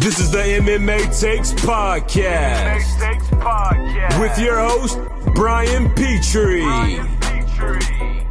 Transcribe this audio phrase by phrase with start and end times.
[0.00, 2.56] This is the MMA Takes Podcast.
[2.56, 4.18] MMA Takes Podcast.
[4.18, 4.98] With your host,
[5.34, 6.62] Brian Petrie.
[6.62, 8.26] Brian Petrie.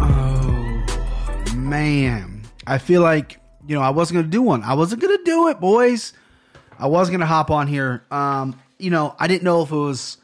[0.00, 4.62] Oh man, I feel like you know I wasn't gonna do one.
[4.62, 6.12] I wasn't gonna do it, boys.
[6.78, 8.04] I was gonna hop on here.
[8.12, 10.18] Um, you know, I didn't know if it was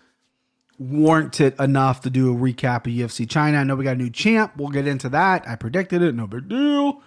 [0.79, 3.59] warranted enough to do a recap of UFC China.
[3.59, 4.53] I know we got a new champ.
[4.57, 5.49] We'll get into that.
[5.49, 6.15] I predicted it.
[6.15, 7.03] No big deal.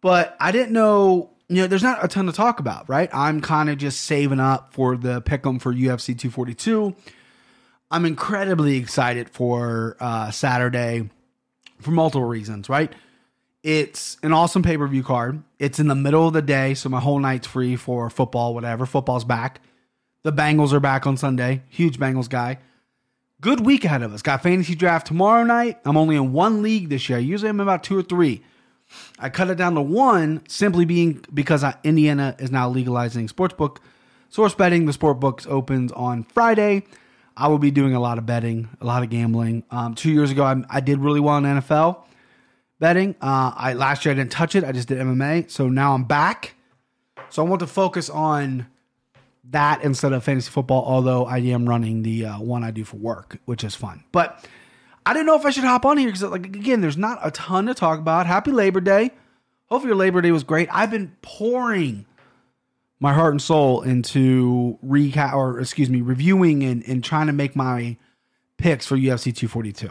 [0.00, 1.32] But I didn't know.
[1.48, 3.08] You know, there's not a ton to talk about, right?
[3.12, 6.94] I'm kind of just saving up for the pick'em for UFC 242.
[7.90, 11.08] I'm incredibly excited for uh, Saturday
[11.80, 12.92] for multiple reasons, right?
[13.62, 15.42] It's an awesome pay per view card.
[15.58, 18.84] It's in the middle of the day, so my whole night's free for football, whatever.
[18.84, 19.60] Football's back.
[20.22, 21.62] The Bengals are back on Sunday.
[21.68, 22.58] Huge Bengals guy.
[23.40, 24.20] Good week ahead of us.
[24.20, 25.78] Got fantasy draft tomorrow night.
[25.84, 27.18] I'm only in one league this year.
[27.18, 28.42] Usually I'm about two or three.
[29.18, 33.78] I cut it down to one simply being because I, Indiana is now legalizing sportsbook.
[34.30, 36.84] Source betting, the sport books opens on Friday.
[37.36, 39.62] I will be doing a lot of betting, a lot of gambling.
[39.70, 42.04] Um, two years ago, I, I, did really well in NFL
[42.80, 43.14] betting.
[43.22, 44.64] Uh, I last year I didn't touch it.
[44.64, 45.50] I just did MMA.
[45.50, 46.56] So now I'm back.
[47.30, 48.66] So I want to focus on
[49.50, 50.84] that instead of fantasy football.
[50.84, 54.04] Although I am running the uh, one I do for work, which is fun.
[54.12, 54.44] But
[55.08, 57.30] I didn't know if I should hop on here because, like, again, there's not a
[57.30, 58.26] ton to talk about.
[58.26, 59.10] Happy Labor Day.
[59.70, 60.68] Hopefully, your Labor Day was great.
[60.70, 62.04] I've been pouring
[63.00, 67.56] my heart and soul into recap or excuse me, reviewing and, and trying to make
[67.56, 67.96] my
[68.58, 69.88] picks for UFC 242.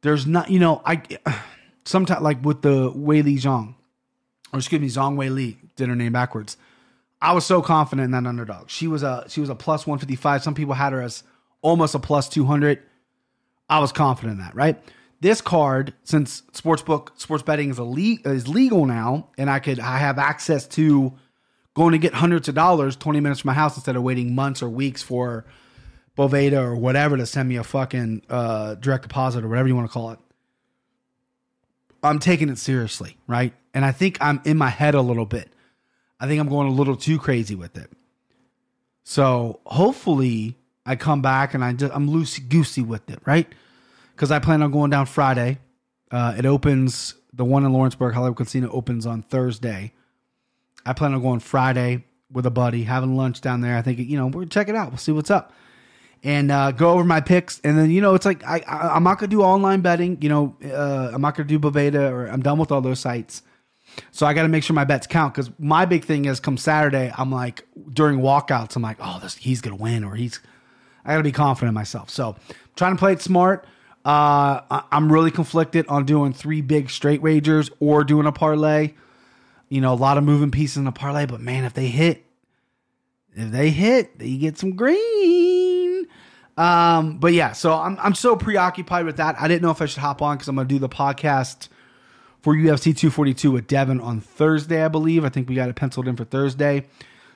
[0.00, 1.00] There's not, you know, I
[1.84, 3.76] sometimes like with the Wei Li Zhang,
[4.52, 6.56] or excuse me, Zhang Wei Li, did her name backwards.
[7.22, 8.68] I was so confident in that underdog.
[8.68, 10.42] She was a she was a plus 155.
[10.42, 11.22] Some people had her as
[11.62, 12.82] almost a plus 200.
[13.68, 14.82] I was confident in that, right?
[15.20, 19.98] This card, since sportsbook sports betting is, le- is legal now, and I could I
[19.98, 21.12] have access to
[21.74, 24.62] going to get hundreds of dollars 20 minutes from my house instead of waiting months
[24.62, 25.44] or weeks for
[26.16, 29.88] Bovada or whatever to send me a fucking uh, direct deposit or whatever you want
[29.88, 30.18] to call it.
[32.02, 33.54] I'm taking it seriously, right?
[33.74, 35.52] And I think I'm in my head a little bit.
[36.18, 37.90] I think I'm going a little too crazy with it.
[39.04, 40.57] So hopefully
[40.88, 43.46] I come back and I just I'm loosey goosey with it, right?
[44.14, 45.58] Because I plan on going down Friday.
[46.10, 49.92] Uh, it opens the one in Lawrenceburg Hollywood Casino opens on Thursday.
[50.86, 53.76] I plan on going Friday with a buddy, having lunch down there.
[53.76, 54.88] I think you know we're check it out.
[54.88, 55.52] We'll see what's up,
[56.24, 57.60] and uh, go over my picks.
[57.60, 60.16] And then you know it's like I, I am not gonna do online betting.
[60.22, 63.42] You know uh, I'm not gonna do Bovada or I'm done with all those sites.
[64.10, 66.56] So I got to make sure my bets count because my big thing is come
[66.56, 70.40] Saturday, I'm like during walkouts, I'm like, oh, this he's gonna win or he's.
[71.08, 72.10] I got to be confident in myself.
[72.10, 73.66] So I'm trying to play it smart.
[74.04, 78.92] Uh, I'm really conflicted on doing three big straight wagers or doing a parlay.
[79.70, 82.24] You know, a lot of moving pieces in a parlay, but man, if they hit,
[83.34, 86.06] if they hit, you get some green.
[86.58, 89.36] Um, but yeah, so I'm I'm so preoccupied with that.
[89.40, 91.68] I didn't know if I should hop on because I'm gonna do the podcast
[92.40, 95.24] for UFC 242 with Devin on Thursday, I believe.
[95.24, 96.86] I think we got it penciled in for Thursday.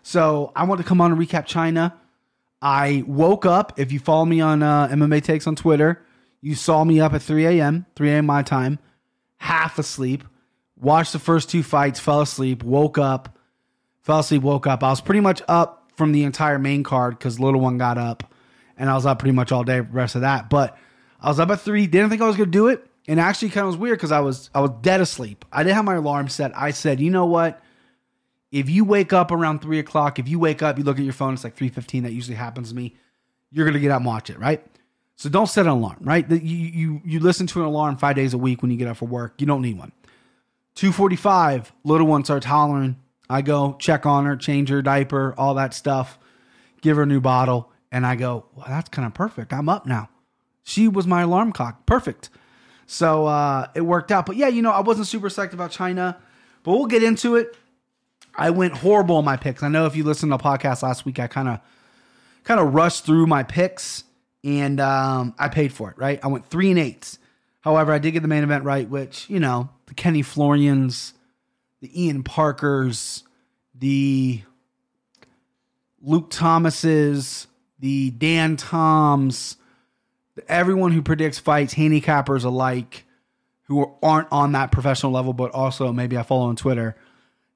[0.02, 1.94] So I want to come on and recap China.
[2.62, 3.78] I woke up.
[3.78, 6.00] If you follow me on uh, MMA Takes on Twitter,
[6.40, 8.26] you saw me up at 3 a.m., 3 a.m.
[8.26, 8.78] my time,
[9.38, 10.22] half asleep.
[10.76, 13.36] Watched the first two fights, fell asleep, woke up,
[14.00, 14.82] fell asleep, woke up.
[14.82, 18.32] I was pretty much up from the entire main card because little one got up,
[18.76, 19.80] and I was up pretty much all day.
[19.80, 20.76] Rest of that, but
[21.20, 21.86] I was up at three.
[21.86, 24.20] Didn't think I was gonna do it, and actually kind of was weird because I
[24.20, 25.44] was I was dead asleep.
[25.52, 26.50] I didn't have my alarm set.
[26.56, 27.62] I said, you know what?
[28.52, 31.14] If you wake up around three o'clock, if you wake up, you look at your
[31.14, 32.04] phone, it's like three fifteen.
[32.04, 32.94] That usually happens to me.
[33.50, 34.64] You're gonna get up and watch it, right?
[35.16, 36.30] So don't set an alarm, right?
[36.30, 38.98] You you you listen to an alarm five days a week when you get up
[38.98, 39.40] for work.
[39.40, 39.92] You don't need one.
[40.74, 42.96] Two forty five, little one starts hollering.
[43.30, 46.18] I go check on her, change her diaper, all that stuff,
[46.82, 49.54] give her a new bottle, and I go, well, that's kind of perfect.
[49.54, 50.10] I'm up now.
[50.62, 51.86] She was my alarm clock.
[51.86, 52.28] Perfect.
[52.86, 54.26] So uh, it worked out.
[54.26, 56.18] But yeah, you know, I wasn't super psyched about China,
[56.62, 57.56] but we'll get into it.
[58.34, 59.62] I went horrible in my picks.
[59.62, 61.60] I know if you listened to the podcast last week, I kind of
[62.44, 64.04] kind of rushed through my picks
[64.44, 66.18] and um, I paid for it, right?
[66.22, 67.18] I went three and eights.
[67.60, 71.12] However, I did get the main event right, which, you know, the Kenny Florians,
[71.80, 73.22] the Ian Parkers,
[73.74, 74.42] the
[76.00, 77.46] Luke Thomases,
[77.78, 79.56] the Dan Toms,
[80.48, 83.04] everyone who predicts fights, handicappers alike,
[83.64, 86.96] who aren't on that professional level, but also maybe I follow on Twitter.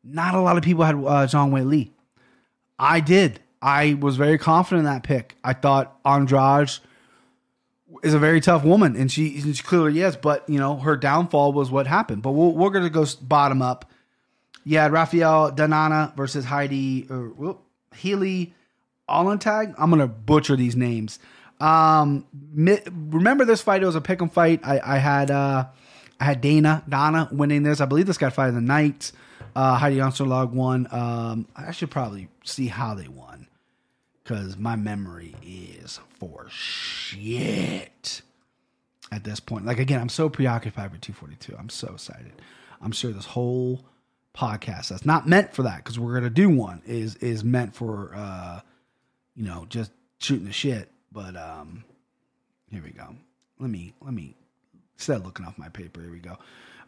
[0.06, 1.92] Not a lot of people had uh, Zhang Wei Li.
[2.78, 3.40] I did.
[3.60, 5.36] I was very confident in that pick.
[5.42, 6.70] I thought Andrade
[8.02, 10.16] is a very tough woman, and she, she clearly is.
[10.16, 12.22] But you know, her downfall was what happened.
[12.22, 13.90] But we we are going to go bottom up.
[14.64, 17.62] Yeah, Rafael Danana versus Heidi or whoop,
[17.94, 18.52] Healy
[19.08, 19.74] Allentag.
[19.78, 21.18] I'm gonna butcher these names.
[21.60, 23.82] Um, mi- remember this fight?
[23.82, 24.60] It was a pick'em fight.
[24.64, 25.66] I, I had uh,
[26.20, 27.80] I had Dana Donna winning this.
[27.80, 29.12] I believe this got fight of the night.
[29.54, 30.86] Uh, Heidi Onsterlog won.
[30.90, 33.48] Um, I should probably see how they won
[34.22, 38.22] because my memory is for shit
[39.12, 39.64] at this point.
[39.66, 41.56] Like again, I'm so preoccupied with 242.
[41.58, 42.32] I'm so excited.
[42.82, 43.84] I'm sure this whole
[44.36, 48.12] podcast that's not meant for that because we're gonna do one is is meant for
[48.14, 48.60] uh
[49.34, 50.90] you know just shooting the shit.
[51.12, 51.84] But um
[52.70, 53.14] here we go.
[53.58, 54.34] Let me let me
[54.96, 56.00] instead of looking off my paper.
[56.00, 56.36] Here we go.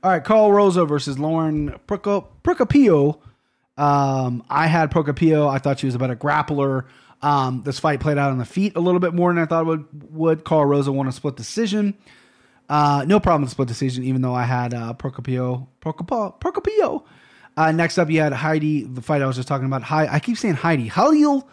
[0.02, 3.18] All right, Carl Rosa versus Lauren Procopio.
[3.76, 5.48] Um, I had Procopio.
[5.48, 6.84] I thought she was a better grappler.
[7.20, 9.62] Um, this fight played out on the feet a little bit more than I thought
[9.62, 10.12] it would.
[10.12, 11.94] Would Carl Rosa won a split decision?
[12.68, 15.66] Uh, no problem with split decision, even though I had uh, Procopio.
[15.80, 16.38] Procopio.
[16.38, 17.02] Procopio.
[17.56, 19.82] Uh, next up, you had Heidi, the fight I was just talking about.
[19.82, 20.86] Hi, I keep saying Heidi.
[20.86, 21.48] Halil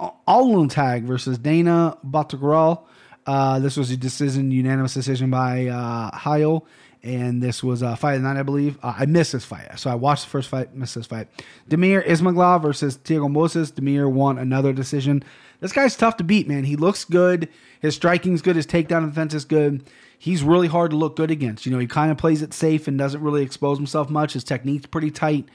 [0.00, 2.84] Allentag versus Dana Batagral.
[3.26, 6.66] Uh, this was a decision, unanimous decision by uh, Heil,
[7.04, 8.78] and this was a fight of the night, I believe.
[8.82, 11.28] Uh, I missed this fight, so I watched the first fight, missed this fight.
[11.68, 13.70] Demir Ismagla versus Diego Moses.
[13.70, 15.22] Demir won another decision.
[15.60, 16.64] This guy's tough to beat, man.
[16.64, 17.48] He looks good.
[17.80, 18.56] His striking's good.
[18.56, 19.84] His takedown defense is good.
[20.18, 21.66] He's really hard to look good against.
[21.66, 24.32] You know, he kind of plays it safe and doesn't really expose himself much.
[24.32, 25.48] His technique's pretty tight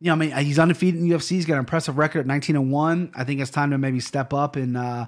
[0.00, 1.30] you know, I mean, he's undefeated in UFC.
[1.30, 3.12] He's got an impressive record at 19 and 1.
[3.14, 5.06] I think it's time to maybe step up and uh,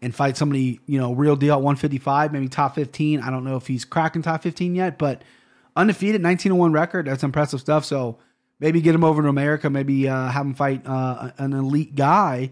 [0.00, 3.20] and fight somebody, you know, real deal at 155, maybe top 15.
[3.20, 5.22] I don't know if he's cracking top 15 yet, but
[5.74, 7.06] undefeated, 19 1 record.
[7.06, 7.84] That's impressive stuff.
[7.84, 8.18] So
[8.60, 12.50] maybe get him over to America, maybe uh, have him fight uh, an elite guy,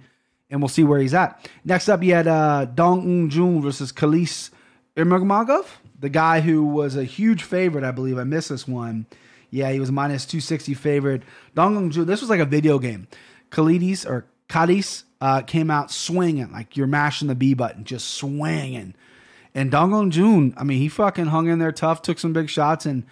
[0.50, 1.48] and we'll see where he's at.
[1.64, 4.50] Next up, you had uh, Dong Un Jun versus Kalis
[4.96, 5.66] Irmagomagov,
[5.99, 8.19] the guy who was a huge favorite, I believe.
[8.19, 9.06] I missed this one.
[9.50, 11.22] Yeah, he was minus 260 favorite.
[11.54, 13.06] Dong Ju, this was like a video game.
[13.50, 18.94] Khalidis or Kadis uh, came out swinging, like you're mashing the B button, just swinging.
[19.54, 22.84] And Dong Jun, I mean, he fucking hung in there tough, took some big shots,
[22.84, 23.04] and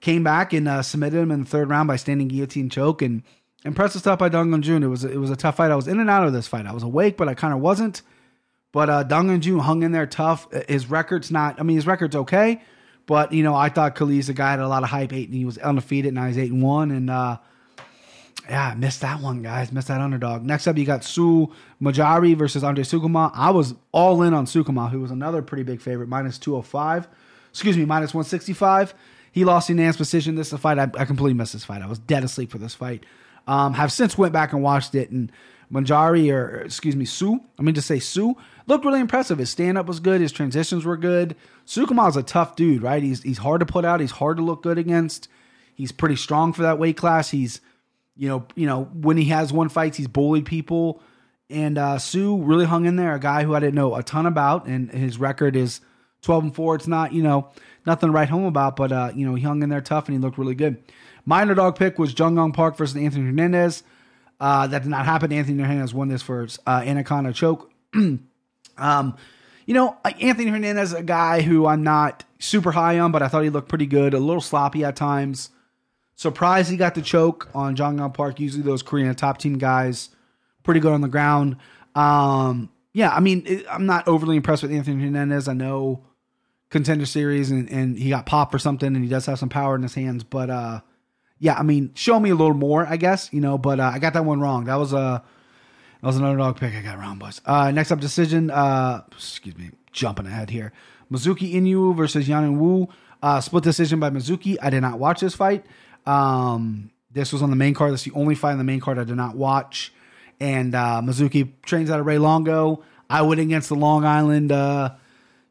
[0.00, 3.02] came back and uh, submitted him in the third round by standing guillotine choke.
[3.02, 3.22] And
[3.64, 4.82] impressive stuff by Dong Jun.
[4.82, 5.70] It was it was a tough fight.
[5.70, 6.66] I was in and out of this fight.
[6.66, 8.02] I was awake, but I kind of wasn't.
[8.72, 10.48] But uh, Dong Jun hung in there tough.
[10.68, 11.60] His record's not.
[11.60, 12.62] I mean, his record's okay.
[13.06, 15.12] But you know, I thought Khalid's a guy had a lot of hype.
[15.12, 16.14] Eight, and he was undefeated.
[16.14, 17.38] Now he's eight and one, and uh,
[18.48, 19.72] yeah, missed that one, guys.
[19.72, 20.42] Missed that underdog.
[20.42, 21.52] Next up, you got Sue
[21.82, 23.30] Majari versus Andre Sukuma.
[23.34, 26.66] I was all in on Sukuma, who was another pretty big favorite, minus two hundred
[26.66, 27.08] five.
[27.50, 28.94] Excuse me, minus one sixty five.
[29.32, 30.34] He lost in Nance position.
[30.34, 31.52] This is a fight I, I completely missed.
[31.52, 33.04] This fight, I was dead asleep for this fight.
[33.46, 35.30] Um, have since went back and watched it, and
[35.72, 39.38] Manjari or excuse me, Sue, I mean to say Sue, looked really impressive.
[39.38, 40.20] His stand up was good.
[40.20, 41.36] His transitions were good.
[41.66, 43.02] Sukuma's a tough dude, right?
[43.02, 44.00] He's he's hard to put out.
[44.00, 45.28] He's hard to look good against.
[45.74, 47.30] He's pretty strong for that weight class.
[47.30, 47.60] He's
[48.16, 51.00] you know you know when he has one fights, he's bullied people.
[51.48, 53.14] And uh, Sue really hung in there.
[53.14, 55.80] A guy who I didn't know a ton about, and his record is
[56.22, 56.74] twelve and four.
[56.74, 57.50] It's not you know
[57.86, 60.16] nothing to write home about, but uh, you know he hung in there tough and
[60.16, 60.82] he looked really good.
[61.24, 63.82] My underdog pick was Jung Yong Park versus Anthony Hernandez.
[64.38, 65.32] Uh, that did not happen.
[65.32, 67.72] Anthony Hernandez won this for uh, Anaconda choke.
[67.94, 69.16] um,
[69.66, 73.42] you know, Anthony Hernandez a guy who I'm not super high on, but I thought
[73.42, 74.14] he looked pretty good.
[74.14, 75.50] A little sloppy at times.
[76.16, 78.40] Surprised he got the choke on Jong Yong Park.
[78.40, 80.08] Usually those Korean top team guys,
[80.62, 81.56] pretty good on the ground.
[81.94, 85.46] Um, yeah, I mean, it, I'm not overly impressed with Anthony Hernandez.
[85.46, 86.04] I know
[86.70, 89.76] contender series and, and he got pop or something and he does have some power
[89.76, 90.80] in his hands, but uh,
[91.38, 93.98] yeah, I mean, show me a little more, I guess, you know, but uh, I
[93.98, 94.64] got that one wrong.
[94.64, 95.22] That was a
[96.00, 96.74] that was an underdog pick.
[96.74, 97.40] I got wrong, boys.
[97.44, 98.50] Uh, next up, decision.
[98.50, 100.72] Uh, excuse me, jumping ahead here.
[101.10, 102.88] Mizuki Inu versus Yanin Wu.
[103.22, 104.56] Uh, split decision by Mizuki.
[104.60, 105.64] I did not watch this fight.
[106.06, 107.92] Um, this was on the main card.
[107.92, 109.92] This is the only fight on the main card I did not watch.
[110.38, 112.82] And uh, Mizuki trains out of Ray Longo.
[113.08, 114.52] I went against the Long Island.
[114.52, 114.90] Uh,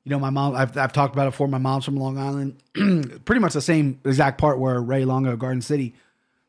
[0.03, 0.55] you know, my mom.
[0.55, 1.47] I've, I've talked about it before.
[1.47, 2.61] My mom's from Long Island.
[3.25, 5.95] Pretty much the same exact part where Ray Longo, Garden City.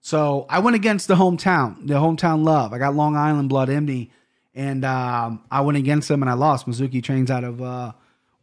[0.01, 2.73] So I went against the hometown, the hometown love.
[2.73, 4.11] I got Long Island blood in me,
[4.55, 6.67] and um, I went against them and I lost.
[6.67, 7.93] Mizuki trains out of uh,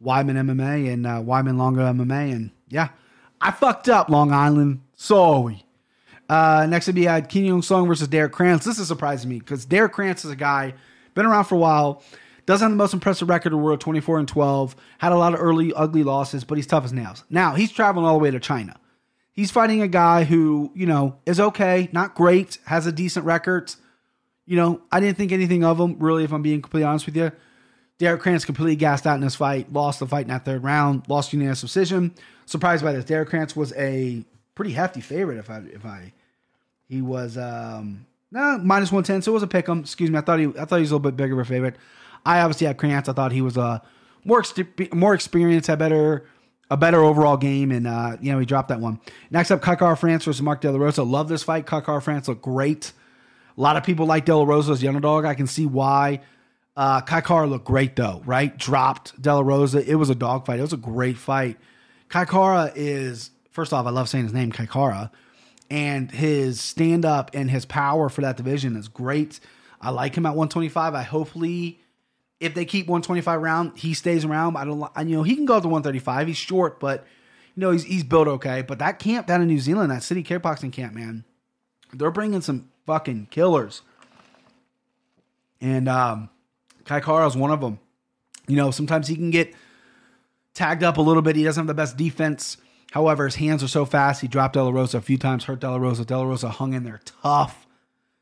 [0.04, 2.88] Weidman MMA and uh, Weidman Longo MMA, and yeah,
[3.40, 4.82] I fucked up Long Island.
[4.96, 5.64] Sorry.
[6.28, 8.64] Uh, next up, you had Kim Young Song versus Derrick Krantz.
[8.64, 10.74] This is surprising me because Derrick Krantz is a guy
[11.14, 12.02] been around for a while,
[12.46, 15.34] doesn't have the most impressive record in the world, 24 and 12, had a lot
[15.34, 17.24] of early ugly losses, but he's tough as nails.
[17.30, 18.76] Now he's traveling all the way to China.
[19.32, 23.74] He's fighting a guy who, you know, is okay, not great, has a decent record.
[24.46, 27.16] You know, I didn't think anything of him, really, if I'm being completely honest with
[27.16, 27.32] you.
[27.98, 31.08] Derrick Krantz completely gassed out in this fight, lost the fight in that third round,
[31.08, 32.14] lost unanimous decision.
[32.46, 33.04] Surprised by this.
[33.04, 34.24] Derrick Krantz was a
[34.54, 36.12] pretty hefty favorite, if I if I
[36.88, 39.80] He was um no minus one ten, so it was a pick 'em.
[39.80, 40.18] Excuse me.
[40.18, 41.76] I thought he I thought he was a little bit bigger of a favorite.
[42.26, 43.08] I obviously had Krantz.
[43.08, 43.82] I thought he was a
[44.24, 46.26] more expe- more experienced, had better
[46.70, 48.98] a better overall game, and uh, you know he dropped that one.
[49.30, 51.02] Next up, Kai Kara-France versus Mark De La Rosa.
[51.02, 51.66] Love this fight.
[51.66, 52.92] Kai Kara-France looked great.
[53.56, 55.24] A lot of people like De La Rosa as underdog.
[55.24, 56.20] I can see why.
[56.76, 58.56] Uh, Kai Kara looked great though, right?
[58.56, 59.88] Dropped De La Rosa.
[59.88, 60.58] It was a dogfight.
[60.58, 61.56] It was a great fight.
[62.08, 65.10] Kai Kara is first off, I love saying his name, Kai Kara,
[65.70, 69.40] and his stand up and his power for that division is great.
[69.80, 70.94] I like him at 125.
[70.94, 71.80] I hopefully,
[72.40, 74.56] if they keep 125 around, he stays around.
[74.56, 76.26] I don't, I- you know, he can go up to 135.
[76.26, 77.06] He's short, but
[77.54, 78.62] you know, he's he's built okay.
[78.62, 81.24] But that camp down in New Zealand, that city kickboxing camp, man,
[81.92, 83.82] they're bringing some fucking killers.
[85.60, 86.28] And um,
[86.90, 87.78] is one of them.
[88.46, 89.54] You know, sometimes he can get
[90.52, 91.36] tagged up a little bit.
[91.36, 92.58] He doesn't have the best defense.
[92.92, 94.20] However, his hands are so fast.
[94.20, 96.04] He dropped De La Rosa a few times, hurt De La Rosa.
[96.04, 97.66] De La Rosa hung in there tough.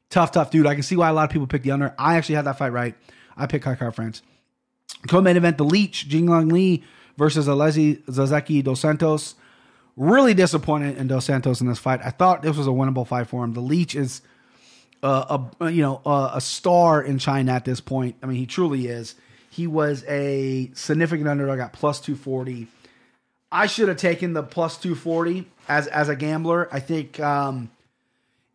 [0.08, 0.66] Tough, tough dude.
[0.66, 1.94] I can see why a lot of people picked the under.
[1.98, 2.94] I actually had that fight right.
[3.36, 4.22] I picked Kai Kara-France.
[5.08, 6.84] Co-main event, The Leech, Jingliang Li
[7.16, 9.34] versus Alesi Zazeki Dos Santos.
[9.96, 12.00] Really disappointed in Dos Santos in this fight.
[12.04, 13.52] I thought this was a winnable fight for him.
[13.52, 14.22] The Leech is
[15.02, 18.16] uh, a you know a, a star in China at this point.
[18.22, 19.16] I mean, he truly is.
[19.50, 22.68] He was a significant underdog at plus two forty.
[23.52, 26.68] I should have taken the plus two forty as as a gambler.
[26.72, 27.70] I think um,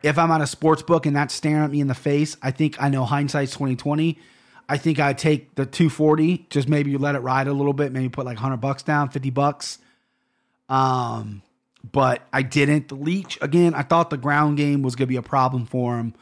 [0.01, 2.51] if I'm on a sports book and that's staring at me in the face, I
[2.51, 4.17] think I know hindsight's twenty twenty.
[4.67, 6.47] I think I'd take the two forty.
[6.49, 7.91] Just maybe you let it ride a little bit.
[7.91, 9.77] Maybe put like hundred bucks down, fifty bucks.
[10.67, 11.43] Um,
[11.89, 12.89] but I didn't.
[12.89, 13.73] The leech again.
[13.75, 16.15] I thought the ground game was going to be a problem for him,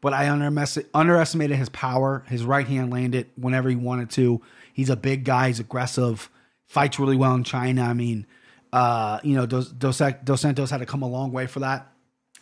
[0.00, 2.24] but I underestimated his power.
[2.28, 4.42] His right hand landed whenever he wanted to.
[4.72, 5.46] He's a big guy.
[5.46, 6.28] He's aggressive.
[6.70, 7.82] Fights really well in China.
[7.82, 8.26] I mean,
[8.72, 11.92] uh, you know, Dos, Dos, Dos Santos had to come a long way for that,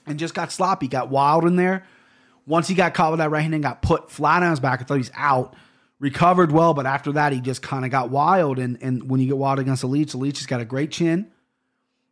[0.06, 0.86] and just got sloppy.
[0.86, 1.86] Got wild in there.
[2.46, 4.80] Once he got caught with that right hand and got put flat on his back,
[4.80, 5.54] I thought he was out.
[5.98, 8.58] Recovered well, but after that, he just kind of got wild.
[8.58, 10.90] And and when you get wild against the Leech, the Leech has got a great
[10.90, 11.30] chin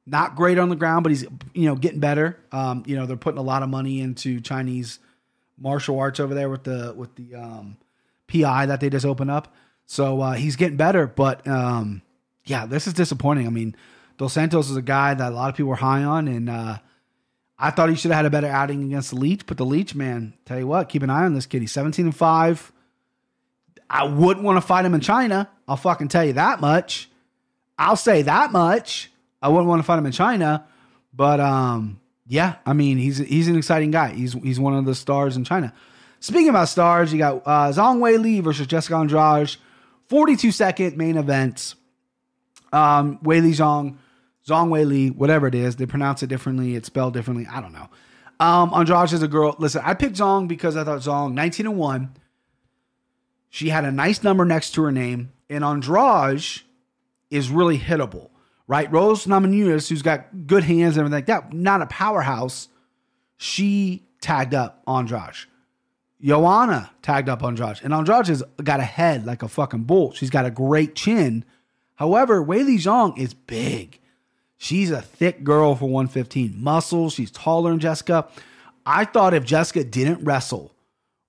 [0.07, 2.39] not great on the ground, but he's you know getting better.
[2.53, 5.01] Um, you know they're putting a lot of money into Chinese
[5.59, 7.77] martial arts over there with the with the um,
[8.29, 9.55] PI that they just opened up.
[9.87, 12.03] So uh, he's getting better, but um,
[12.47, 13.47] yeah, this is disappointing.
[13.47, 13.77] I mean,
[14.19, 16.79] Dos Santos is a guy that a lot of people are high on, and uh,
[17.59, 19.47] I thought he should have had a better outing against the Leech.
[19.47, 21.61] But the Leech, man, tell you what, keep an eye on this kid.
[21.61, 22.73] He's seventeen and five.
[23.89, 25.49] I wouldn't want to fight him in China.
[25.69, 27.09] I'll fucking tell you that much.
[27.79, 29.11] I'll say that much.
[29.43, 30.67] I wouldn't want to fight him in China,
[31.13, 34.13] but um, yeah, I mean he's he's an exciting guy.
[34.13, 35.73] He's he's one of the stars in China.
[36.21, 39.57] Speaking about stars, you got uh, Zhang Wei Li versus Jessica Andrade,
[40.09, 41.75] 42 second main event.
[42.73, 43.97] Um, Wei Li Zhang,
[44.47, 47.47] Zhang Wei Li, whatever it is, they pronounce it differently, it's spelled differently.
[47.47, 47.89] I don't know.
[48.39, 49.57] Um, Andrade is a girl.
[49.59, 52.17] Listen, I picked Zhang because I thought Zhang 19 and one.
[53.49, 56.63] She had a nice number next to her name, and Andrade
[57.31, 58.31] is really hittable
[58.67, 58.91] right?
[58.91, 62.69] Rose Namajunas, who's got good hands and everything like that, not a powerhouse.
[63.37, 65.35] She tagged up Andrade.
[66.21, 67.81] Joanna tagged up Andrade.
[67.83, 70.13] And Andrade has got a head like a fucking bull.
[70.13, 71.45] She's got a great chin.
[71.97, 74.01] However, Wei Li Zhang is big.
[74.59, 76.55] She's a thick girl for 115.
[76.57, 77.15] Muscles.
[77.15, 78.29] She's taller than Jessica.
[78.87, 80.75] I thought if Jessica didn't wrestle,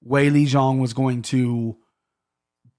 [0.04, 1.76] Wei Li Zhang was going to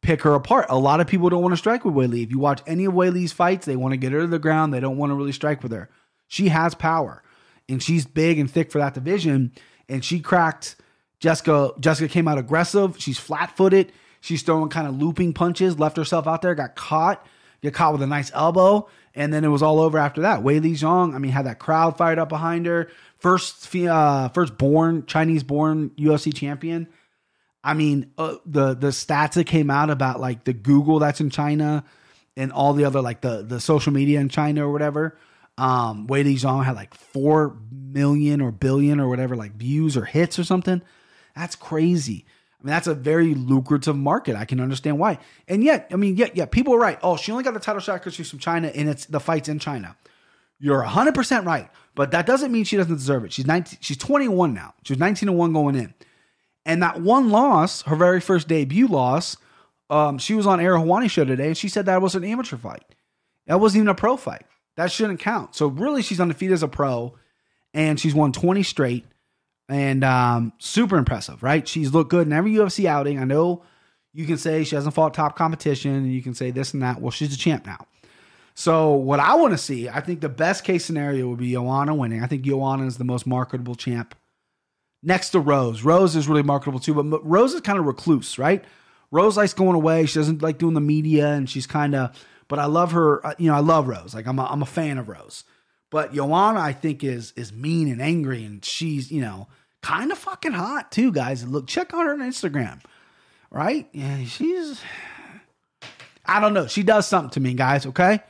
[0.01, 0.67] pick her apart.
[0.69, 2.23] A lot of people don't want to strike with Wei Li.
[2.23, 4.39] If you watch any of Wei Li's fights, they want to get her to the
[4.39, 4.73] ground.
[4.73, 5.91] They don't want to really strike with her.
[6.29, 7.23] She has power,
[7.69, 9.53] and she's big and thick for that division.
[9.89, 10.77] And she cracked
[11.21, 11.73] Jessica.
[11.81, 12.97] Jessica came out aggressive.
[12.99, 13.93] She's flat footed.
[14.21, 15.79] She's throwing kind of looping punches.
[15.79, 16.55] Left herself out there.
[16.55, 17.27] Got caught.
[17.63, 20.43] Get caught with a nice elbow, and then it was all over after that.
[20.43, 21.15] Wei Li Zhang.
[21.15, 22.89] I mean, had that crowd fired up behind her.
[23.19, 26.89] First, uh, first born Chinese born UFC champion.
[27.65, 31.31] I mean, uh, the the stats that came out about like the Google that's in
[31.31, 31.85] China
[32.37, 35.19] and all the other like the the social media in China or whatever.
[35.59, 40.05] Um, Wei Li Zhang had like four million or billion or whatever like views or
[40.05, 40.81] hits or something.
[41.35, 42.25] That's crazy.
[42.61, 44.35] I mean, that's a very lucrative market.
[44.35, 45.19] I can understand why.
[45.47, 46.99] And yet, I mean, yeah, yeah, people are right.
[47.03, 49.49] Oh, she only got the title shot because she's from China and it's the fight's
[49.49, 49.97] in China.
[50.59, 51.71] You're 100% right.
[51.95, 53.33] But that doesn't mean she doesn't deserve it.
[53.33, 54.75] She's 19, she's 21 now.
[54.85, 55.95] She was 19 and 1 going in.
[56.65, 59.37] And that one loss, her very first debut loss,
[59.91, 62.57] um, she was on Ariel Helwani show today, and she said that was an amateur
[62.57, 62.85] fight.
[63.47, 64.45] That wasn't even a pro fight.
[64.77, 65.55] That shouldn't count.
[65.57, 67.15] So really, she's undefeated as a pro,
[67.73, 69.07] and she's won 20 straight,
[69.69, 71.67] and um, super impressive, right?
[71.67, 73.19] She's looked good in every UFC outing.
[73.19, 73.63] I know
[74.15, 77.01] you can say she hasn't fought top competition, and you can say this and that.
[77.01, 77.87] Well, she's a champ now.
[78.55, 81.95] So what I want to see, I think the best case scenario would be Joanna
[81.95, 82.25] winning.
[82.25, 84.15] I think Joanna is the most marketable champ
[85.03, 85.85] next to Rose.
[85.85, 88.65] Rose is really marketable too, but Rose is kind of recluse, right?
[89.11, 90.07] Rose likes going away.
[90.07, 92.27] She doesn't like doing the media, and she's kind of.
[92.49, 93.25] But I love her.
[93.25, 94.15] uh, You know, I love Rose.
[94.15, 95.45] Like I'm, a, I'm a fan of Rose.
[95.91, 99.47] But Joanna, I think is is mean and angry, and she's you know
[99.89, 101.47] kind of fucking hot too, guys.
[101.47, 102.83] Look, check on her on Instagram,
[103.51, 103.89] right?
[103.93, 104.83] Yeah, she's.
[106.27, 106.67] I don't know.
[106.67, 107.87] She does something to me, guys.
[107.87, 108.21] Okay,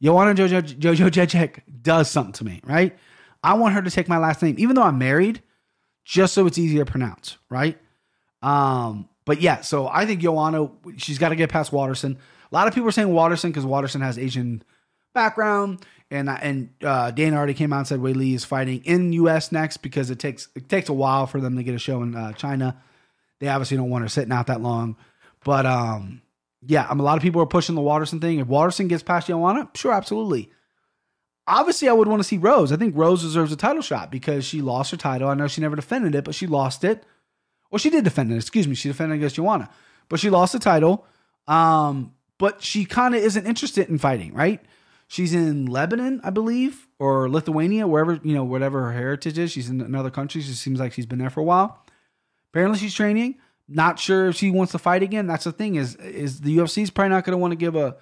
[0.00, 2.96] Joanna Jojo Jojo Jejek does something to me, right?
[3.42, 5.42] I want her to take my last name, even though I'm married,
[6.04, 7.76] just so it's easier to pronounce, right?
[8.40, 12.18] Um, but yeah, so I think Joanna, she's got to get past Waterson.
[12.52, 14.62] A lot of people are saying Waterson because Waterson has Asian
[15.14, 19.12] background, and and uh, Dana already came out and said Wei Li is fighting in
[19.14, 19.52] U.S.
[19.52, 22.14] next because it takes it takes a while for them to get a show in
[22.14, 22.80] uh, China.
[23.40, 24.96] They obviously don't want her sitting out that long,
[25.44, 26.22] but um,
[26.66, 28.38] yeah, um, a lot of people are pushing the Waterson thing.
[28.38, 30.50] If Waterson gets past Joanna, sure, absolutely.
[31.46, 32.72] Obviously, I would want to see Rose.
[32.72, 35.28] I think Rose deserves a title shot because she lost her title.
[35.28, 37.04] I know she never defended it, but she lost it.
[37.70, 38.36] Well, she did defend it.
[38.36, 39.68] Excuse me, she defended against Joanna,
[40.08, 41.06] but she lost the title.
[41.46, 44.60] Um, but she kind of isn't interested in fighting, right?
[45.14, 49.52] She's in Lebanon, I believe, or Lithuania, wherever you know, whatever her heritage is.
[49.52, 50.40] She's in another country.
[50.40, 51.86] She seems like she's been there for a while.
[52.50, 53.36] Apparently, she's training.
[53.68, 55.28] Not sure if she wants to fight again.
[55.28, 57.76] That's the thing is is the UFC is probably not going to want to give
[57.76, 57.96] a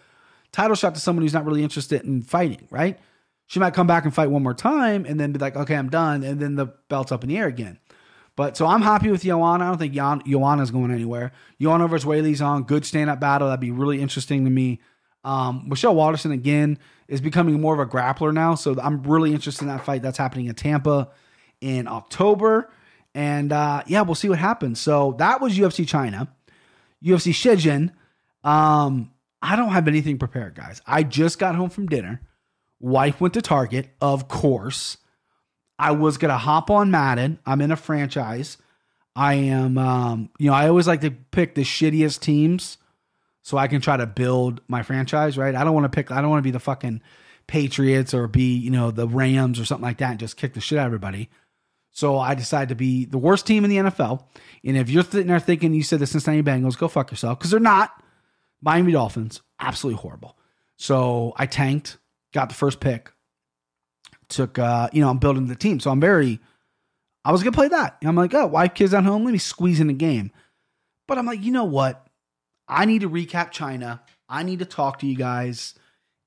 [0.53, 2.99] title shot to someone who's not really interested in fighting, right?
[3.47, 5.91] She might come back and fight one more time and then be like, okay, I'm
[5.91, 7.79] done, and then the belt's up in the air again.
[8.37, 9.65] But so I'm happy with Joanna.
[9.65, 11.33] I don't think Joanna's going anywhere.
[11.61, 13.49] Joanna versus Whaley's on good stand up battle.
[13.49, 14.81] That'd be really interesting to me.
[15.25, 19.63] Um, Michelle Waterson again is becoming more of a grappler now, so I'm really interested
[19.63, 20.03] in that fight.
[20.03, 21.11] That's happening in Tampa
[21.61, 22.71] in October,
[23.15, 24.81] and uh, yeah, we'll see what happens.
[24.81, 26.29] So that was UFC China,
[27.05, 27.93] UFC Shenzhen.
[28.49, 30.81] Um, I don't have anything prepared, guys.
[30.87, 32.21] I just got home from dinner.
[32.81, 34.97] Wife went to Target, of course.
[35.79, 37.39] I was gonna hop on Madden.
[37.47, 38.59] I'm in a franchise.
[39.15, 42.79] I am, um, you know, I always like to pick the shittiest teams
[43.43, 45.37] so I can try to build my franchise.
[45.37, 45.55] Right?
[45.55, 46.11] I don't want to pick.
[46.11, 47.03] I don't want to be the fucking
[47.47, 50.61] Patriots or be, you know, the Rams or something like that and just kick the
[50.61, 51.29] shit out of everybody.
[51.91, 54.25] So I decided to be the worst team in the NFL.
[54.65, 57.51] And if you're sitting there thinking you said the Cincinnati Bengals, go fuck yourself because
[57.51, 57.93] they're not.
[58.63, 60.37] Miami Dolphins, absolutely horrible.
[60.77, 61.99] So I tanked,
[62.33, 63.13] got the first pick,
[64.29, 65.81] took, uh, you know, I'm building the team.
[65.81, 66.41] So I'm very,
[67.25, 67.99] I was going to play that.
[68.01, 70.31] And I'm like, oh, wife, kids at home, let me squeeze in the game.
[71.07, 72.02] But I'm like, you know what?
[72.73, 74.03] I need to recap China.
[74.29, 75.75] I need to talk to you guys.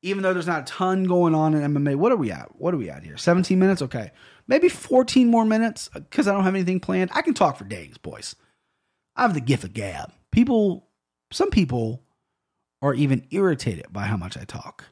[0.01, 2.55] Even though there's not a ton going on in MMA, what are we at?
[2.59, 3.17] What are we at here?
[3.17, 3.81] 17 minutes?
[3.81, 4.11] Okay.
[4.47, 7.09] Maybe 14 more minutes because I don't have anything planned.
[7.13, 8.35] I can talk for days, boys.
[9.15, 10.11] I have the gift of gab.
[10.31, 10.87] People,
[11.31, 12.03] some people
[12.81, 14.85] are even irritated by how much I talk,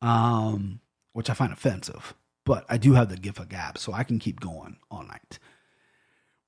[0.00, 0.80] um,
[1.12, 2.14] which I find offensive.
[2.46, 5.38] But I do have the gift of gab, so I can keep going all night.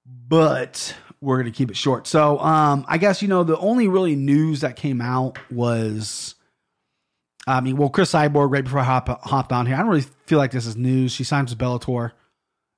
[0.04, 2.06] But we're going to keep it short.
[2.06, 6.34] So um, I guess, you know, the only really news that came out was.
[7.44, 10.06] I mean, well, Cris Cyborg, right before I hop, hopped on here, I don't really
[10.26, 11.10] feel like this is news.
[11.10, 12.12] She signs with Bellator.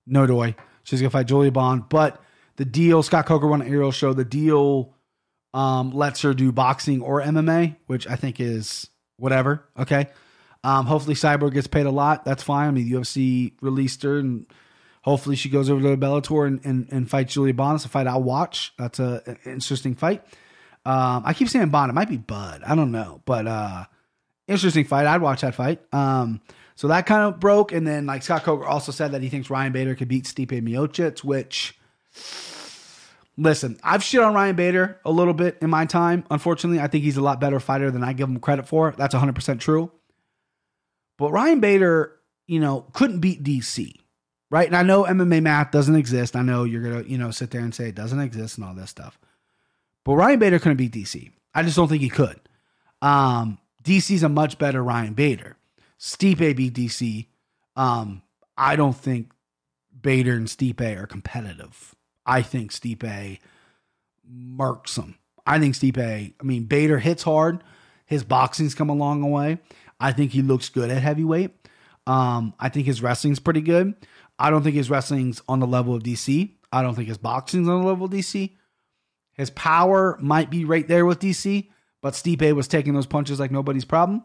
[0.06, 0.54] No doy.
[0.84, 1.90] She's going to fight Julia Bond.
[1.90, 2.18] But
[2.56, 4.14] the deal, Scott Coker won an aerial show.
[4.14, 4.94] The deal
[5.52, 9.64] um, lets her do boxing or MMA, which I think is whatever.
[9.78, 10.08] Okay.
[10.62, 12.24] Um, hopefully, Cyborg gets paid a lot.
[12.24, 12.68] That's fine.
[12.68, 14.46] I mean, the UFC released her, and
[15.04, 17.76] hopefully, she goes over to Bellator and, and, and fights Julia Bond.
[17.76, 18.72] It's a fight I'll watch.
[18.78, 20.24] That's a, an interesting fight.
[20.86, 21.90] Um, I keep saying Bond.
[21.90, 22.62] It might be Budd.
[22.66, 23.20] I don't know.
[23.26, 23.84] But uh,
[24.48, 25.06] interesting fight.
[25.06, 25.80] I'd watch that fight.
[25.92, 26.40] Um,
[26.74, 27.70] so that kind of broke.
[27.72, 30.48] And then, like, Scott Coker also said that he thinks Ryan Bader could beat Stipe
[30.48, 31.78] Miocic, which.
[33.36, 36.24] Listen, I've shit on Ryan Bader a little bit in my time.
[36.30, 38.94] Unfortunately, I think he's a lot better fighter than I give him credit for.
[38.96, 39.90] That's 100% true.
[41.18, 42.12] But Ryan Bader,
[42.46, 43.92] you know, couldn't beat DC,
[44.54, 44.68] right?
[44.68, 46.36] And I know MMA math doesn't exist.
[46.36, 48.72] I know you're to, you know, sit there and say it doesn't exist and all
[48.72, 49.18] this stuff.
[50.04, 51.32] But Ryan Bader couldn't beat DC.
[51.52, 52.38] I just don't think he could.
[53.02, 55.56] Um, DC's a much better Ryan Bader.
[55.98, 57.26] Stipe beat DC.
[57.74, 58.22] Um,
[58.56, 59.32] I don't think
[60.00, 61.96] Bader and Stipe are competitive.
[62.24, 63.40] I think Stipe
[64.24, 65.16] marks him.
[65.44, 67.64] I think Stipe, I mean, Bader hits hard.
[68.06, 69.58] His boxing's come a long way.
[69.98, 71.50] I think he looks good at heavyweight.
[72.06, 73.94] Um, I think his wrestling's pretty good.
[74.38, 76.50] I don't think his wrestling's on the level of DC.
[76.72, 78.50] I don't think his boxing's on the level of DC.
[79.34, 81.68] His power might be right there with DC,
[82.02, 84.24] but Stipe was taking those punches like nobody's problem.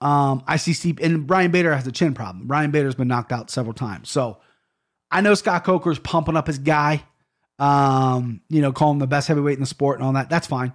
[0.00, 2.46] Um, I see Stipe, and Brian Bader has a chin problem.
[2.46, 4.10] Brian Bader's been knocked out several times.
[4.10, 4.38] So
[5.10, 7.04] I know Scott Coker's pumping up his guy,
[7.58, 10.28] um, you know, calling the best heavyweight in the sport and all that.
[10.28, 10.72] That's fine.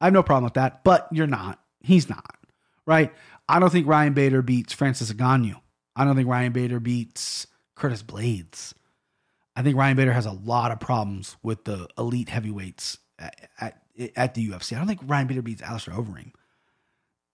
[0.00, 1.60] I have no problem with that, but you're not.
[1.80, 2.36] He's not,
[2.86, 3.12] right?
[3.48, 5.60] I don't think Ryan Bader beats Francis Ngannou.
[5.94, 8.74] I don't think Ryan Bader beats Curtis Blaydes.
[9.56, 13.80] I think Ryan Bader has a lot of problems with the elite heavyweights at, at,
[14.16, 14.74] at the UFC.
[14.74, 16.32] I don't think Ryan Bader beats Alistair Overeem.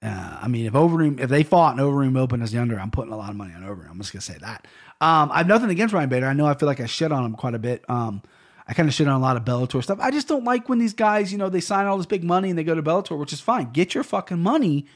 [0.03, 2.90] Uh, I mean, if Overeem, if they fought and Overeem opened as the under, I'm
[2.90, 3.90] putting a lot of money on Overeem.
[3.90, 4.66] I'm just gonna say that.
[5.00, 6.26] Um, I have nothing against Ryan Bader.
[6.26, 7.88] I know I feel like I shit on him quite a bit.
[7.88, 8.22] Um,
[8.66, 9.98] I kind of shit on a lot of Bellator stuff.
[10.00, 12.50] I just don't like when these guys, you know, they sign all this big money
[12.50, 13.72] and they go to Bellator, which is fine.
[13.72, 14.87] Get your fucking money,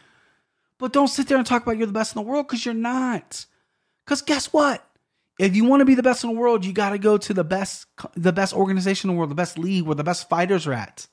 [0.79, 2.73] but don't sit there and talk about you're the best in the world because you're
[2.73, 3.47] not.
[4.05, 4.87] Because guess what?
[5.39, 7.35] If you want to be the best in the world, you got to go to
[7.35, 10.67] the best, the best organization in the world, the best league where the best fighters
[10.67, 11.09] are at.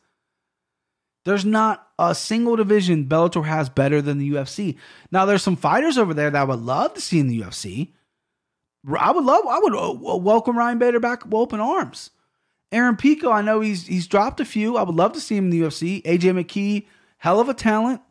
[1.25, 4.77] There's not a single division Bellator has better than the UFC.
[5.11, 7.89] Now, there's some fighters over there that I would love to see in the UFC.
[8.97, 12.09] I would love, I would uh, welcome Ryan Bader back with open arms.
[12.71, 14.77] Aaron Pico, I know he's he's dropped a few.
[14.77, 16.01] I would love to see him in the UFC.
[16.03, 18.01] AJ McKee, hell of a talent.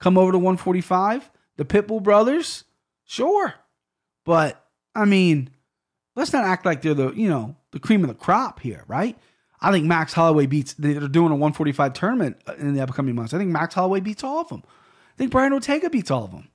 [0.00, 1.30] Come over to 145.
[1.56, 2.64] The Pitbull brothers,
[3.04, 3.54] sure.
[4.24, 4.64] But
[4.98, 5.50] I mean,
[6.16, 9.16] let's not act like they're the, you know, the cream of the crop here, right?
[9.60, 10.74] I think Max Holloway beats.
[10.74, 13.34] They're doing a 145 tournament in the upcoming months.
[13.34, 14.62] I think Max Holloway beats all of them.
[14.66, 16.48] I think Brian Ortega beats all of them.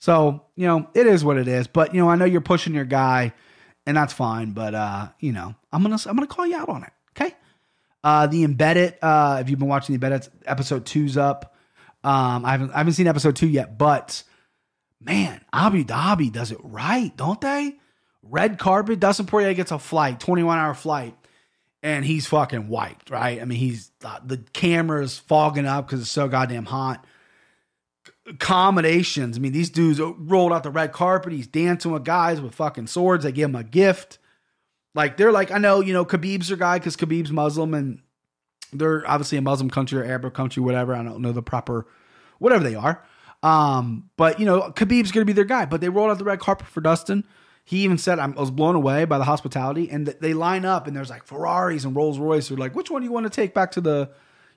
[0.00, 1.66] So you know, it is what it is.
[1.66, 3.32] But you know, I know you're pushing your guy,
[3.86, 4.52] and that's fine.
[4.52, 6.90] But uh, you know, I'm gonna I'm gonna call you out on it.
[7.16, 7.34] Okay.
[8.02, 8.96] Uh, the embedded.
[9.00, 11.54] Uh, if you've been watching the embedded, episode two's up.
[12.02, 14.24] Um, I haven't I haven't seen episode two yet, but
[15.04, 17.76] man, Abu Dhabi does it right, don't they?
[18.22, 19.00] Red carpet.
[19.00, 21.14] Dustin Poirier gets a flight, 21 hour flight
[21.84, 23.42] and he's fucking wiped, right?
[23.42, 27.04] I mean, he's uh, the camera's fogging up because it's so goddamn hot.
[28.26, 29.36] Accommodations.
[29.36, 31.34] I mean, these dudes rolled out the red carpet.
[31.34, 33.24] He's dancing with guys with fucking swords.
[33.24, 34.16] They give him a gift.
[34.94, 38.00] Like they're like, I know, you know, Khabib's your guy because Khabib's Muslim and
[38.72, 40.94] they're obviously a Muslim country or Arab country, whatever.
[40.94, 41.86] I don't know the proper,
[42.38, 43.04] whatever they are.
[43.44, 45.66] Um, but you know, Khabib's gonna be their guy.
[45.66, 47.24] But they rolled out the red carpet for Dustin.
[47.66, 49.90] He even said, I was blown away by the hospitality.
[49.90, 52.48] And they line up and there's like Ferraris and Rolls Royce.
[52.48, 54.10] They're like, which one do you want to take back to the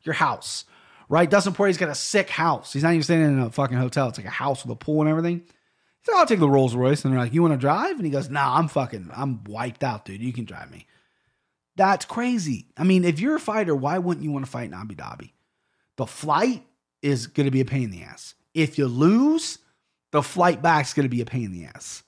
[0.04, 0.66] your house?
[1.10, 1.30] Right?
[1.30, 2.74] Dustin Poirier's got a sick house.
[2.74, 4.10] He's not even staying in a fucking hotel.
[4.10, 5.40] It's like a house with a pool and everything.
[5.40, 7.06] He said, I'll take the Rolls Royce.
[7.06, 7.96] And they're like, you want to drive?
[7.96, 10.22] And he goes, nah, I'm fucking, I'm wiped out, dude.
[10.22, 10.86] You can drive me.
[11.78, 12.68] That's crazy.
[12.76, 15.32] I mean, if you're a fighter, why wouldn't you want to fight in Abu Dhabi?
[15.96, 16.66] The flight
[17.02, 18.34] is going to be a pain in the ass.
[18.58, 19.60] If you lose,
[20.12, 22.04] the flight back is going to be a pain in the ass.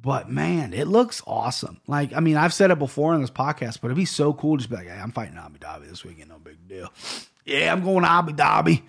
[0.00, 1.80] But man, it looks awesome.
[1.86, 4.56] Like, I mean, I've said it before in this podcast, but it'd be so cool
[4.56, 6.92] to just be like, hey, I'm fighting Abu Dhabi this weekend, no big deal.
[7.46, 8.82] Yeah, I'm going to Abu Dhabi.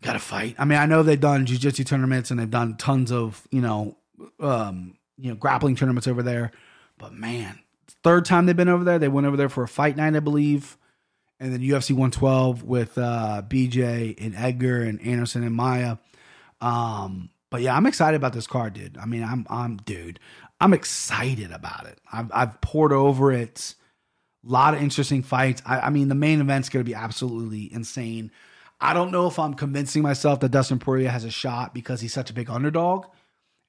[0.00, 0.54] Got to fight.
[0.56, 3.98] I mean, I know they've done jiu-jitsu tournaments and they've done tons of, you know,
[4.38, 6.52] um, you know, grappling tournaments over there.
[6.96, 7.58] But man,
[8.04, 9.00] third time they've been over there.
[9.00, 10.78] They went over there for a fight night, I believe.
[11.38, 15.98] And then UFC 112 with uh, BJ and Edgar and Anderson and Maia.
[16.60, 18.98] Um, but yeah, I'm excited about this card, dude.
[18.98, 20.18] I mean, I'm I'm dude,
[20.60, 21.98] I'm excited about it.
[22.12, 23.74] I've I've poured over it.
[24.46, 25.60] A lot of interesting fights.
[25.66, 28.30] I, I mean, the main event's going to be absolutely insane.
[28.80, 32.12] I don't know if I'm convincing myself that Dustin Poirier has a shot because he's
[32.12, 33.06] such a big underdog,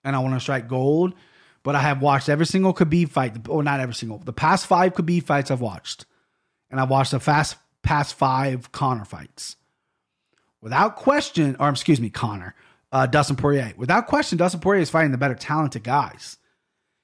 [0.04, 1.14] and I want to strike gold.
[1.64, 4.94] But I have watched every single Khabib fight, or not every single, the past five
[4.94, 6.06] Khabib fights I've watched,
[6.70, 9.56] and I've watched the fast past five Conor fights.
[10.62, 12.56] Without question, or excuse me, Conor
[12.92, 13.74] uh, Dustin Poirier.
[13.78, 16.38] Without question, Dustin Poirier is fighting the better talented guys.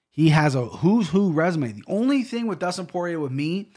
[0.10, 1.72] He has a who's who resume.
[1.72, 3.72] The only thing with Dustin Poirier with me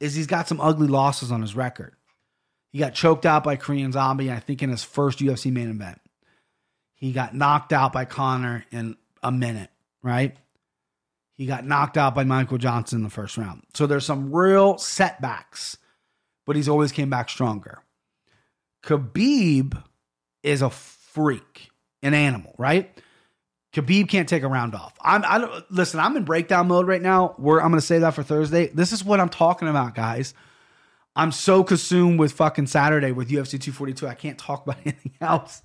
[0.00, 1.94] is he's got some ugly losses on his record.
[2.70, 6.00] He got choked out by Korean Zombie, I think, in his first UFC main event.
[6.94, 9.70] He got knocked out by Conor in a minute,
[10.02, 10.36] right?
[11.42, 13.64] He got knocked out by Michael Johnson in the first round.
[13.74, 15.76] So there's some real setbacks,
[16.46, 17.82] but he's always came back stronger.
[18.84, 19.82] Khabib
[20.44, 22.96] is a freak, an animal, right?
[23.72, 24.96] Khabib can't take a round off.
[25.00, 27.34] I'm I don't listen, I'm in breakdown mode right now.
[27.38, 28.68] Where I'm gonna say that for Thursday.
[28.68, 30.34] This is what I'm talking about, guys.
[31.16, 34.06] I'm so consumed with fucking Saturday with UFC 242.
[34.06, 35.60] I can't talk about anything else.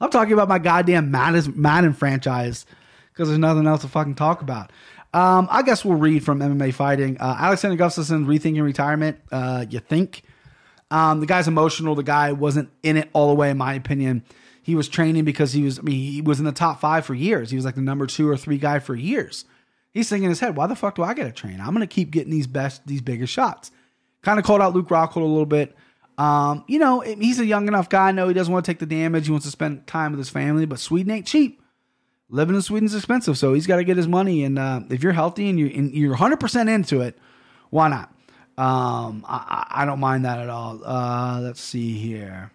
[0.00, 2.66] I'm talking about my goddamn Madden, Madden franchise
[3.18, 4.70] because there's nothing else to fucking talk about.
[5.14, 7.18] Um, I guess we'll read from MMA Fighting.
[7.18, 9.18] Uh, Alexander Gustafsson rethinking retirement.
[9.32, 10.22] Uh, you think?
[10.90, 11.94] Um, the guy's emotional.
[11.94, 14.24] The guy wasn't in it all the way, in my opinion
[14.68, 17.14] he was training because he was, I mean, he was in the top five for
[17.14, 17.48] years.
[17.48, 19.46] He was like the number two or three guy for years.
[19.94, 21.58] He's thinking in his head, why the fuck do I get to train?
[21.58, 23.70] I'm going to keep getting these best, these biggest shots.
[24.20, 25.74] Kind of called out Luke Rockhold a little bit.
[26.18, 28.08] Um, you know, he's a young enough guy.
[28.08, 29.24] I know he doesn't want to take the damage.
[29.24, 31.62] He wants to spend time with his family, but Sweden ain't cheap.
[32.30, 34.44] Living in Sweden's expensive, so he's got to get his money.
[34.44, 37.18] And uh, if you're healthy and you're and you're 100 percent into it,
[37.70, 38.12] why not?
[38.58, 40.80] Um, I, I, don't mind that at all.
[40.84, 42.50] Uh, let's see here.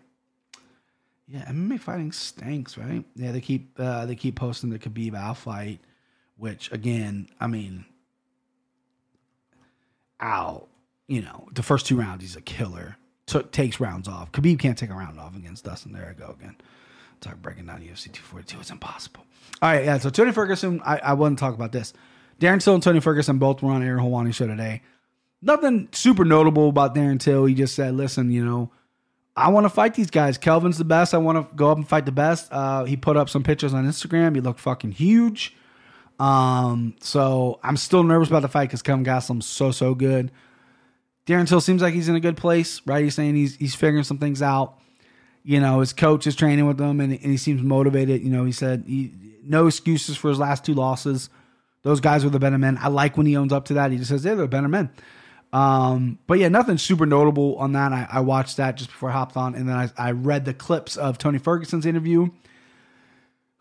[1.30, 3.06] Yeah, MMA fighting stinks, right?
[3.16, 5.80] Yeah, they keep uh, they keep posting the Khabib Al fight,
[6.38, 7.86] which again, I mean,
[10.20, 10.68] out.
[11.08, 12.98] You know, the first two rounds, he's a killer.
[13.26, 14.32] Took takes rounds off.
[14.34, 15.94] Khabib can't take a round off against Dustin.
[15.94, 16.58] There I go again.
[17.24, 18.60] Talk breaking down UFC 242.
[18.60, 19.26] It's impossible.
[19.62, 19.98] All right, yeah.
[19.98, 21.94] So Tony Ferguson, I, I to talk about this.
[22.40, 24.82] Darren Till and Tony Ferguson both were on Ariel Helwani show today.
[25.42, 27.46] Nothing super notable about Darren Till.
[27.46, 28.72] He just said, "Listen, you know,
[29.36, 30.38] I want to fight these guys.
[30.38, 31.14] Kelvin's the best.
[31.14, 33.74] I want to go up and fight the best." Uh, he put up some pictures
[33.74, 34.36] on Instagram.
[34.36, 35.56] He looked fucking huge.
[36.20, 40.32] Um, so I'm still nervous about the fight because Kelvin Gastelum's so so good.
[41.26, 43.04] Darren Till seems like he's in a good place, right?
[43.04, 44.78] He's saying he's he's figuring some things out.
[45.44, 48.22] You know, his coach is training with him, and, and he seems motivated.
[48.22, 49.12] You know, he said he,
[49.44, 51.30] no excuses for his last two losses.
[51.84, 52.78] Those guys were the better men.
[52.80, 53.92] I like when he owns up to that.
[53.92, 54.90] He just says they're the better men.
[55.52, 57.92] Um, but yeah, nothing super notable on that.
[57.94, 60.54] I, I, watched that just before I hopped on, and then I, I read the
[60.54, 62.30] clips of Tony Ferguson's interview.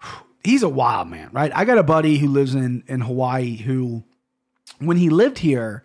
[0.44, 1.52] He's a wild man, right?
[1.54, 4.04] I got a buddy who lives in in Hawaii who,
[4.78, 5.84] when he lived here,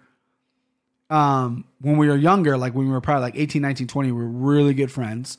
[1.09, 4.17] um, when we were younger, like when we were probably like 18, 19, 20, we
[4.17, 5.37] were really good friends.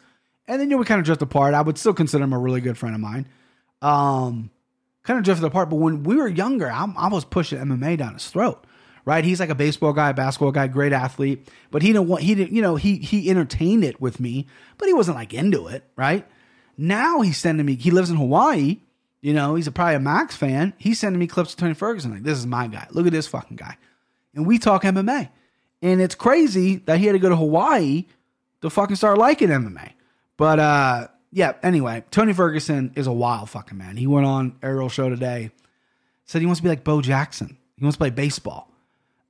[0.49, 1.55] And then you know, we kind of drift apart.
[1.55, 3.29] I would still consider him a really good friend of mine.
[3.83, 4.51] Um,
[5.05, 5.71] kind of drifted apart.
[5.71, 8.65] But when we were younger, I, I was pushing MMA down his throat
[9.09, 9.25] right?
[9.25, 12.53] He's like a baseball guy, basketball guy, great athlete, but he didn't want he didn't
[12.53, 16.27] you know he he entertained it with me, but he wasn't like into it, right?
[16.77, 17.75] Now he's sending me.
[17.75, 18.81] He lives in Hawaii.
[19.23, 20.75] You know, he's a, probably a Max fan.
[20.77, 22.13] He's sending me clips of Tony Ferguson.
[22.13, 22.87] Like, this is my guy.
[22.91, 23.77] Look at this fucking guy.
[24.33, 25.29] And we talk MMA.
[25.83, 28.05] And it's crazy that he had to go to Hawaii
[28.63, 29.91] to fucking start liking MMA.
[30.39, 33.99] But uh yeah, anyway, Tony Ferguson is a wild fucking man.
[33.99, 35.51] He went on Ariel show today,
[36.25, 37.59] said he wants to be like Bo Jackson.
[37.77, 38.71] He wants to play baseball.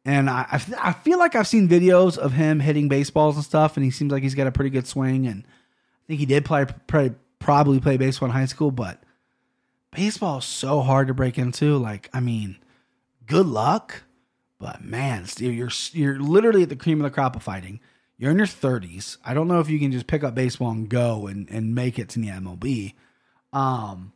[0.04, 0.46] And I,
[0.80, 4.10] I feel like I've seen videos of him hitting baseballs and stuff, and he seems
[4.10, 5.26] like he's got a pretty good swing.
[5.26, 9.02] And I think he did play, play probably play baseball in high school, but
[9.90, 11.76] baseball is so hard to break into.
[11.76, 12.56] Like, I mean,
[13.26, 14.04] good luck,
[14.58, 17.80] but man, you're you're literally at the cream of the crop of fighting.
[18.18, 19.16] You're in your 30s.
[19.24, 21.98] I don't know if you can just pick up baseball and go and, and make
[21.98, 22.94] it to the MLB.
[23.52, 24.12] Um,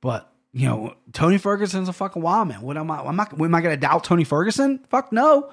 [0.00, 2.62] but you know, Tony Ferguson's a fucking wild man.
[2.62, 3.00] What am I?
[3.00, 3.38] I'm not.
[3.38, 4.80] Am I going to doubt Tony Ferguson?
[4.88, 5.50] Fuck no.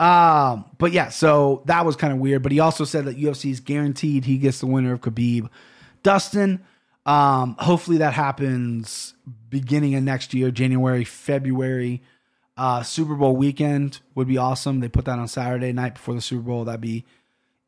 [0.00, 2.42] Um, but yeah, so that was kind of weird.
[2.42, 5.50] But he also said that UFC is guaranteed he gets the winner of Khabib,
[6.02, 6.64] Dustin.
[7.06, 9.14] Um, hopefully that happens
[9.50, 12.02] beginning of next year, January, February.
[12.56, 14.80] Uh, Super Bowl weekend would be awesome.
[14.80, 16.64] They put that on Saturday night before the Super Bowl.
[16.64, 17.04] That'd be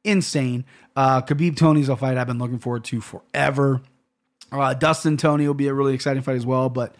[0.05, 0.65] insane.
[0.97, 3.83] Uh, Khabib Tony's a fight I've been looking forward to forever.
[4.51, 6.95] Uh, Dustin Tony will be a really exciting fight as well, but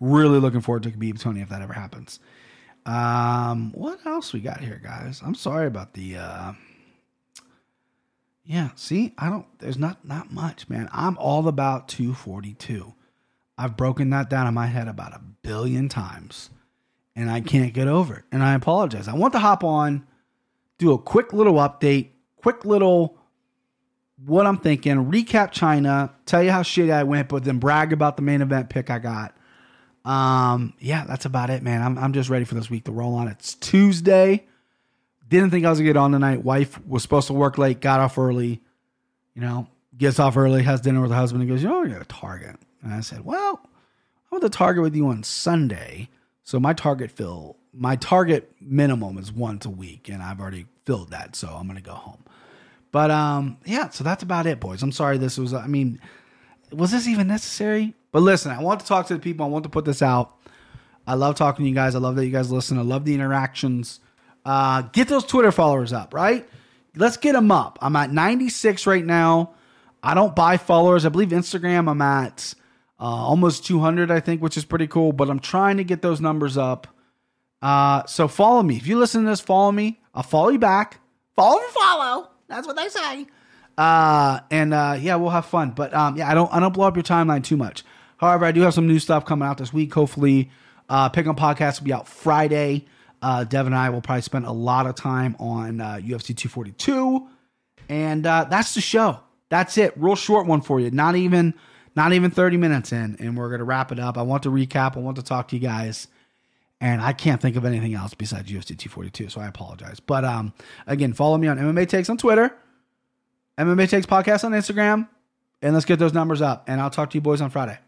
[0.00, 2.20] really looking forward to Khabib Tony if that ever happens.
[2.86, 5.20] Um, what else we got here, guys?
[5.24, 6.16] I'm sorry about the.
[6.16, 6.52] Uh,
[8.44, 9.46] yeah, see, I don't.
[9.58, 10.88] There's not not much, man.
[10.90, 12.94] I'm all about 242.
[13.58, 16.48] I've broken that down in my head about a billion times,
[17.14, 18.24] and I can't get over it.
[18.32, 19.06] And I apologize.
[19.06, 20.06] I want to hop on,
[20.78, 22.10] do a quick little update,
[22.42, 23.18] quick little
[24.26, 28.16] what I'm thinking, recap China, tell you how shitty I went, but then brag about
[28.16, 29.36] the main event pick I got.
[30.04, 31.82] Um, yeah, that's about it, man.
[31.82, 33.28] I'm, I'm just ready for this week to roll on.
[33.28, 34.46] It's Tuesday.
[35.28, 36.42] Didn't think I was gonna get on tonight.
[36.42, 38.62] Wife was supposed to work late, got off early.
[39.34, 42.04] You know, gets off early, has dinner with her husband, and goes, "Oh, you're a
[42.06, 46.08] Target." And I said, "Well, I went to Target with you on Sunday,
[46.42, 51.10] so my Target fill, my Target minimum is once a week, and I've already filled
[51.10, 52.24] that, so I'm gonna go home."
[52.90, 54.82] But um, yeah, so that's about it, boys.
[54.82, 55.52] I'm sorry this was.
[55.52, 56.00] I mean,
[56.72, 57.94] was this even necessary?
[58.12, 59.44] But listen, I want to talk to the people.
[59.44, 60.34] I want to put this out.
[61.06, 61.94] I love talking to you guys.
[61.94, 62.78] I love that you guys listen.
[62.78, 64.00] I love the interactions.
[64.44, 66.48] Uh, get those Twitter followers up, right?
[66.96, 67.78] Let's get them up.
[67.80, 69.54] I'm at 96 right now.
[70.02, 71.04] I don't buy followers.
[71.04, 71.90] I believe Instagram.
[71.90, 72.54] I'm at
[73.00, 75.12] uh, almost 200, I think, which is pretty cool.
[75.12, 76.86] But I'm trying to get those numbers up.
[77.60, 78.76] Uh, so follow me.
[78.76, 80.00] If you listen to this, follow me.
[80.14, 81.00] I'll follow you back.
[81.36, 82.30] Follow, follow.
[82.48, 83.26] That's what they say.
[83.76, 85.70] Uh, and uh, yeah, we'll have fun.
[85.70, 87.84] But um, yeah, I don't I don't blow up your timeline too much.
[88.16, 89.94] However, I do have some new stuff coming out this week.
[89.94, 90.50] Hopefully,
[90.88, 92.86] uh, Pick on Podcast will be out Friday.
[93.22, 97.28] Uh, Devin and I will probably spend a lot of time on uh, UFC 242,
[97.88, 99.18] and uh, that's the show.
[99.48, 99.92] That's it.
[99.96, 100.90] Real short one for you.
[100.90, 101.54] Not even
[101.94, 104.18] not even 30 minutes in, and we're gonna wrap it up.
[104.18, 104.96] I want to recap.
[104.96, 106.08] I want to talk to you guys
[106.80, 110.00] and I can't think of anything else besides UFC 242, so I apologize.
[110.00, 110.52] But um,
[110.86, 112.54] again, follow me on MMA Takes on Twitter,
[113.58, 115.08] MMA Takes Podcast on Instagram,
[115.62, 116.64] and let's get those numbers up.
[116.68, 117.78] And I'll talk to you boys on Friday.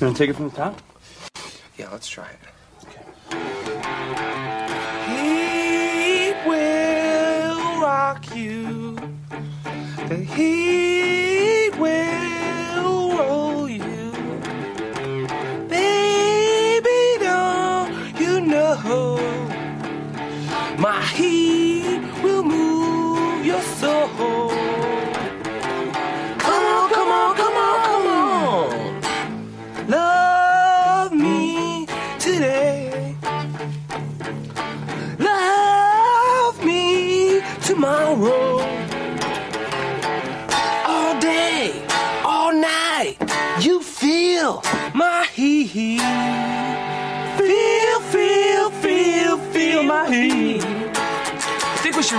[0.00, 0.80] You want to take it from the top?
[1.76, 2.38] Yeah, let's try it.
[5.08, 8.96] He will rock you.
[10.08, 10.16] The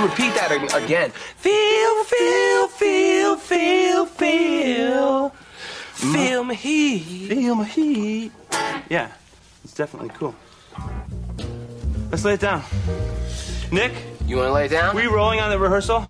[0.02, 0.52] Repeat that
[0.84, 1.12] again.
[1.12, 5.30] Feel, feel, feel, feel, feel.
[5.94, 7.30] Feel my heat.
[7.30, 8.32] Feel my heat.
[8.90, 9.12] Yeah,
[9.64, 10.34] it's definitely cool.
[12.12, 12.64] Let's lay it down.
[13.72, 13.94] Nick,
[14.26, 14.96] You want to lay it down?
[14.96, 16.08] we rolling on the rehearsal?